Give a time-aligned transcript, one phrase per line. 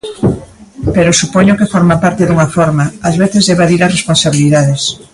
[0.95, 4.81] Pero supoño que forma parte dunha forma, ás veces, de evadir as responsabilidades.